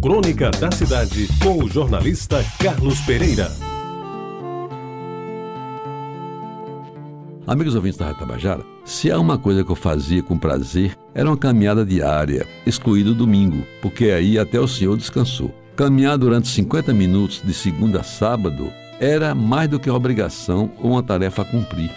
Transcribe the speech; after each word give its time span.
Crônica 0.00 0.50
da 0.52 0.70
Cidade, 0.72 1.28
com 1.42 1.62
o 1.62 1.68
jornalista 1.68 2.42
Carlos 2.58 2.98
Pereira. 3.00 3.52
Amigos 7.46 7.74
ouvintes 7.74 7.98
da 7.98 8.06
Rádio 8.06 8.20
Tabajara, 8.20 8.64
se 8.82 9.10
há 9.10 9.20
uma 9.20 9.36
coisa 9.36 9.62
que 9.62 9.70
eu 9.70 9.76
fazia 9.76 10.22
com 10.22 10.38
prazer, 10.38 10.96
era 11.14 11.28
uma 11.28 11.36
caminhada 11.36 11.84
diária, 11.84 12.46
excluído 12.64 13.10
o 13.10 13.14
domingo, 13.14 13.62
porque 13.82 14.06
aí 14.06 14.38
até 14.38 14.58
o 14.58 14.66
senhor 14.66 14.96
descansou. 14.96 15.54
Caminhar 15.76 16.16
durante 16.16 16.48
50 16.48 16.94
minutos 16.94 17.42
de 17.44 17.52
segunda 17.52 18.00
a 18.00 18.02
sábado 18.02 18.72
era 18.98 19.34
mais 19.34 19.68
do 19.68 19.78
que 19.78 19.90
uma 19.90 19.98
obrigação 19.98 20.72
ou 20.78 20.92
uma 20.92 21.02
tarefa 21.02 21.42
a 21.42 21.44
cumprir. 21.44 21.90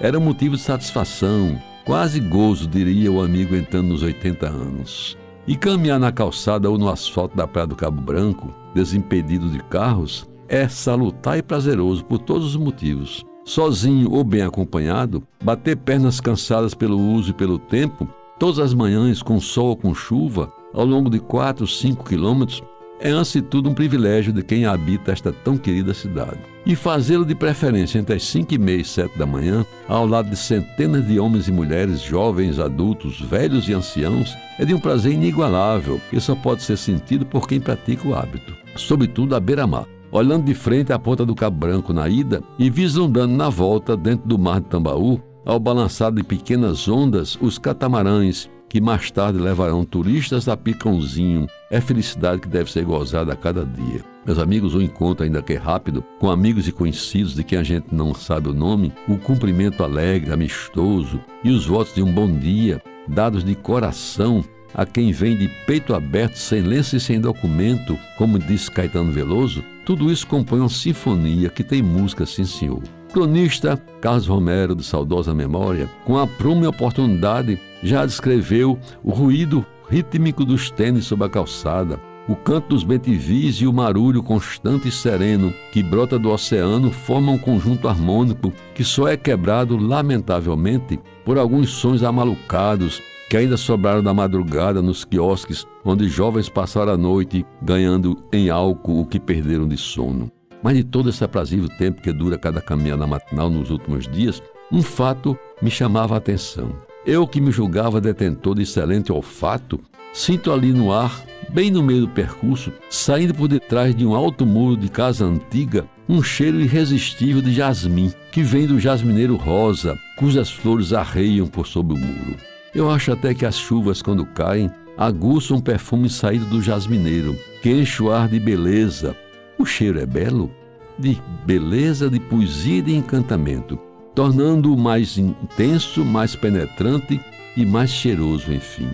Era 0.00 0.18
um 0.18 0.22
motivo 0.22 0.56
de 0.56 0.62
satisfação, 0.62 1.60
quase 1.84 2.18
gozo, 2.18 2.66
diria 2.66 3.12
o 3.12 3.20
amigo 3.20 3.54
entrando 3.54 3.88
nos 3.88 4.02
80 4.02 4.48
anos. 4.48 5.21
E 5.46 5.56
caminhar 5.56 5.98
na 5.98 6.12
calçada 6.12 6.70
ou 6.70 6.78
no 6.78 6.88
asfalto 6.88 7.36
da 7.36 7.48
Praia 7.48 7.66
do 7.66 7.74
Cabo 7.74 8.00
Branco, 8.00 8.54
desimpedido 8.72 9.48
de 9.48 9.58
carros, 9.64 10.28
é 10.48 10.68
salutar 10.68 11.36
e 11.36 11.42
prazeroso 11.42 12.04
por 12.04 12.18
todos 12.18 12.54
os 12.54 12.56
motivos. 12.56 13.24
Sozinho 13.44 14.12
ou 14.12 14.22
bem 14.22 14.42
acompanhado, 14.42 15.26
bater 15.42 15.76
pernas 15.76 16.20
cansadas 16.20 16.74
pelo 16.74 16.96
uso 16.96 17.30
e 17.30 17.34
pelo 17.34 17.58
tempo, 17.58 18.08
todas 18.38 18.60
as 18.60 18.72
manhãs, 18.72 19.20
com 19.20 19.40
sol 19.40 19.70
ou 19.70 19.76
com 19.76 19.92
chuva, 19.92 20.52
ao 20.72 20.86
longo 20.86 21.10
de 21.10 21.18
4, 21.18 21.66
5 21.66 22.04
quilômetros, 22.04 22.62
é 23.02 23.10
antes 23.10 23.32
de 23.32 23.42
tudo 23.42 23.68
um 23.68 23.74
privilégio 23.74 24.32
de 24.32 24.42
quem 24.42 24.64
habita 24.64 25.10
esta 25.12 25.32
tão 25.32 25.58
querida 25.58 25.92
cidade. 25.92 26.38
E 26.64 26.76
fazê-lo 26.76 27.26
de 27.26 27.34
preferência 27.34 27.98
entre 27.98 28.14
as 28.14 28.22
5 28.24 28.54
e 28.54 28.58
meia 28.58 28.80
e 28.80 28.84
7 28.84 29.18
da 29.18 29.26
manhã, 29.26 29.66
ao 29.88 30.06
lado 30.06 30.30
de 30.30 30.36
centenas 30.36 31.06
de 31.06 31.18
homens 31.18 31.48
e 31.48 31.52
mulheres, 31.52 32.00
jovens, 32.00 32.60
adultos, 32.60 33.20
velhos 33.20 33.68
e 33.68 33.74
anciãos, 33.74 34.34
é 34.58 34.64
de 34.64 34.72
um 34.72 34.78
prazer 34.78 35.12
inigualável 35.12 36.00
que 36.08 36.20
só 36.20 36.36
pode 36.36 36.62
ser 36.62 36.78
sentido 36.78 37.26
por 37.26 37.48
quem 37.48 37.60
pratica 37.60 38.06
o 38.06 38.14
hábito. 38.14 38.54
Sobretudo 38.76 39.34
à 39.34 39.40
beira-mar 39.40 39.86
olhando 40.12 40.44
de 40.44 40.54
frente 40.54 40.92
à 40.92 40.98
ponta 40.98 41.24
do 41.24 41.34
Cabo 41.34 41.56
Branco 41.56 41.92
na 41.92 42.06
ida 42.06 42.42
e 42.58 42.68
vislumbrando 42.68 43.34
na 43.34 43.48
volta, 43.48 43.96
dentro 43.96 44.28
do 44.28 44.38
mar 44.38 44.60
de 44.60 44.66
Tambaú, 44.66 45.18
ao 45.44 45.58
balançar 45.58 46.12
de 46.12 46.22
pequenas 46.22 46.86
ondas, 46.86 47.36
os 47.40 47.58
catamarães 47.58 48.48
que 48.72 48.80
mais 48.80 49.10
tarde 49.10 49.38
levarão 49.38 49.84
turistas 49.84 50.48
a 50.48 50.56
Picãozinho. 50.56 51.46
É 51.70 51.78
felicidade 51.78 52.40
que 52.40 52.48
deve 52.48 52.72
ser 52.72 52.86
gozada 52.86 53.30
a 53.30 53.36
cada 53.36 53.66
dia. 53.66 54.00
Meus 54.24 54.38
amigos, 54.38 54.74
o 54.74 54.80
encontro, 54.80 55.24
ainda 55.24 55.42
que 55.42 55.52
é 55.52 55.56
rápido, 55.58 56.02
com 56.18 56.30
amigos 56.30 56.66
e 56.66 56.72
conhecidos 56.72 57.34
de 57.34 57.44
quem 57.44 57.58
a 57.58 57.62
gente 57.62 57.94
não 57.94 58.14
sabe 58.14 58.48
o 58.48 58.54
nome, 58.54 58.90
o 59.06 59.18
cumprimento 59.18 59.84
alegre, 59.84 60.32
amistoso 60.32 61.20
e 61.44 61.50
os 61.50 61.66
votos 61.66 61.94
de 61.94 62.02
um 62.02 62.10
bom 62.10 62.26
dia, 62.26 62.82
dados 63.06 63.44
de 63.44 63.54
coração 63.54 64.42
a 64.72 64.86
quem 64.86 65.12
vem 65.12 65.36
de 65.36 65.48
peito 65.66 65.94
aberto, 65.94 66.36
sem 66.36 66.62
lenço 66.62 66.96
e 66.96 67.00
sem 67.00 67.20
documento, 67.20 67.98
como 68.16 68.38
disse 68.38 68.70
Caetano 68.70 69.12
Veloso, 69.12 69.62
tudo 69.84 70.10
isso 70.10 70.26
compõe 70.26 70.60
uma 70.60 70.70
sinfonia 70.70 71.50
que 71.50 71.62
tem 71.62 71.82
música, 71.82 72.24
sim 72.24 72.46
senhor. 72.46 72.82
Cronista 73.12 73.78
Carlos 74.00 74.26
Romero, 74.26 74.74
de 74.74 74.82
saudosa 74.82 75.34
memória, 75.34 75.88
com 76.04 76.18
a 76.18 76.26
e 76.26 76.66
oportunidade, 76.66 77.60
já 77.82 78.06
descreveu 78.06 78.78
o 79.04 79.10
ruído 79.10 79.64
rítmico 79.88 80.44
dos 80.44 80.70
tênis 80.70 81.04
sob 81.04 81.22
a 81.22 81.28
calçada, 81.28 82.00
o 82.26 82.34
canto 82.34 82.68
dos 82.68 82.84
bentivis 82.84 83.56
e 83.56 83.66
o 83.66 83.72
marulho 83.72 84.22
constante 84.22 84.88
e 84.88 84.90
sereno 84.90 85.52
que 85.72 85.82
brota 85.82 86.18
do 86.18 86.30
oceano 86.30 86.90
formam 86.90 87.34
um 87.34 87.38
conjunto 87.38 87.86
harmônico 87.86 88.52
que 88.74 88.82
só 88.82 89.06
é 89.08 89.16
quebrado, 89.16 89.76
lamentavelmente, 89.76 90.98
por 91.24 91.36
alguns 91.36 91.70
sons 91.70 92.02
amalucados 92.02 93.02
que 93.28 93.36
ainda 93.36 93.56
sobraram 93.56 94.02
da 94.02 94.14
madrugada 94.14 94.80
nos 94.80 95.04
quiosques 95.04 95.66
onde 95.84 96.08
jovens 96.08 96.48
passaram 96.48 96.92
a 96.92 96.96
noite 96.96 97.44
ganhando 97.60 98.16
em 98.32 98.48
álcool 98.48 99.00
o 99.00 99.06
que 99.06 99.20
perderam 99.20 99.68
de 99.68 99.76
sono. 99.76 100.30
Mas 100.62 100.76
de 100.76 100.84
todo 100.84 101.10
esse 101.10 101.24
aprazível 101.24 101.68
tempo 101.76 102.00
que 102.00 102.12
dura 102.12 102.38
cada 102.38 102.60
caminhada 102.60 103.06
matinal 103.06 103.50
nos 103.50 103.70
últimos 103.70 104.06
dias, 104.06 104.42
um 104.70 104.82
fato 104.82 105.36
me 105.60 105.70
chamava 105.70 106.14
a 106.14 106.18
atenção. 106.18 106.74
Eu 107.04 107.26
que 107.26 107.40
me 107.40 107.50
julgava 107.50 108.00
detentor 108.00 108.54
de 108.54 108.62
excelente 108.62 109.10
olfato, 109.10 109.80
sinto 110.12 110.52
ali 110.52 110.72
no 110.72 110.92
ar, 110.92 111.24
bem 111.50 111.70
no 111.70 111.82
meio 111.82 112.02
do 112.02 112.08
percurso, 112.08 112.72
saindo 112.88 113.34
por 113.34 113.48
detrás 113.48 113.94
de 113.94 114.06
um 114.06 114.14
alto 114.14 114.46
muro 114.46 114.76
de 114.76 114.88
casa 114.88 115.24
antiga, 115.24 115.84
um 116.08 116.22
cheiro 116.22 116.60
irresistível 116.60 117.42
de 117.42 117.52
jasmim, 117.52 118.12
que 118.30 118.42
vem 118.42 118.66
do 118.66 118.78
jasmineiro 118.78 119.36
rosa, 119.36 119.98
cujas 120.16 120.50
flores 120.50 120.92
arreiam 120.92 121.46
por 121.46 121.66
sob 121.66 121.94
o 121.94 121.98
muro. 121.98 122.36
Eu 122.74 122.90
acho 122.90 123.12
até 123.12 123.34
que 123.34 123.44
as 123.44 123.56
chuvas, 123.56 124.00
quando 124.00 124.24
caem, 124.24 124.70
aguçam 124.96 125.56
um 125.56 125.60
perfume 125.60 126.08
saído 126.08 126.46
do 126.46 126.62
jasmineiro, 126.62 127.36
que 127.62 127.70
enche 127.70 128.02
o 128.02 128.10
ar 128.10 128.28
de 128.28 128.38
beleza. 128.38 129.16
O 129.58 129.64
cheiro 129.64 130.00
é 130.00 130.06
belo, 130.06 130.50
de 130.98 131.20
beleza, 131.44 132.08
de 132.10 132.18
poesia 132.18 132.78
e 132.78 132.82
de 132.82 132.94
encantamento 132.94 133.78
tornando-o 134.14 134.76
mais 134.76 135.16
intenso, 135.18 136.04
mais 136.04 136.36
penetrante 136.36 137.20
e 137.56 137.64
mais 137.64 137.90
cheiroso, 137.90 138.52
enfim. 138.52 138.88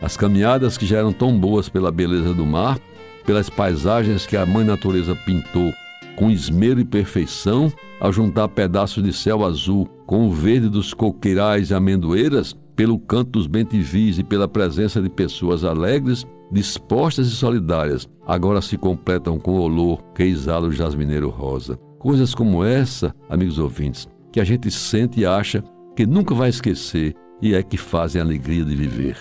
As 0.00 0.16
caminhadas 0.16 0.76
que 0.76 0.86
já 0.86 0.98
eram 0.98 1.12
tão 1.12 1.38
boas 1.38 1.68
pela 1.68 1.90
beleza 1.90 2.34
do 2.34 2.44
mar, 2.44 2.78
pelas 3.24 3.48
paisagens 3.48 4.26
que 4.26 4.36
a 4.36 4.44
mãe 4.44 4.64
natureza 4.64 5.16
pintou 5.24 5.72
com 6.16 6.30
esmero 6.30 6.80
e 6.80 6.84
perfeição, 6.84 7.72
ao 8.00 8.12
juntar 8.12 8.48
pedaços 8.48 9.02
de 9.02 9.12
céu 9.12 9.44
azul 9.44 9.86
com 10.06 10.26
o 10.26 10.32
verde 10.32 10.68
dos 10.68 10.94
coqueirais 10.94 11.70
e 11.70 11.74
amendoeiras, 11.74 12.54
pelo 12.76 12.98
canto 12.98 13.30
dos 13.30 13.46
bentivis 13.46 14.18
e 14.18 14.22
pela 14.22 14.46
presença 14.46 15.00
de 15.00 15.08
pessoas 15.08 15.64
alegres, 15.64 16.26
dispostas 16.52 17.26
e 17.26 17.30
solidárias, 17.30 18.06
agora 18.26 18.60
se 18.60 18.76
completam 18.76 19.38
com 19.38 19.52
o 19.52 19.62
olor 19.62 20.02
que 20.14 20.22
exala 20.22 20.68
o 20.68 20.72
jasmineiro 20.72 21.30
rosa. 21.30 21.78
Coisas 21.98 22.34
como 22.34 22.62
essa, 22.62 23.14
amigos 23.28 23.58
ouvintes, 23.58 24.06
que 24.30 24.38
a 24.38 24.44
gente 24.44 24.70
sente 24.70 25.20
e 25.20 25.26
acha 25.26 25.64
que 25.96 26.06
nunca 26.06 26.34
vai 26.34 26.50
esquecer 26.50 27.14
e 27.40 27.54
é 27.54 27.62
que 27.62 27.78
fazem 27.78 28.20
a 28.20 28.24
alegria 28.24 28.64
de 28.64 28.76
viver. 28.76 29.16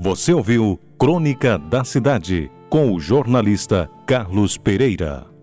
Você 0.00 0.32
ouviu 0.32 0.78
Crônica 0.98 1.56
da 1.56 1.84
Cidade 1.84 2.50
com 2.68 2.92
o 2.92 3.00
jornalista 3.00 3.88
Carlos 4.06 4.58
Pereira. 4.58 5.35